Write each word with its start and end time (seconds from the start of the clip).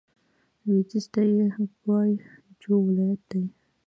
لوېدیځ 0.63 1.05
ته 1.13 1.21
یې 1.35 1.45
ګوای 1.83 2.11
جو 2.61 2.73
ولايت 2.87 3.21
دی. 3.29 3.43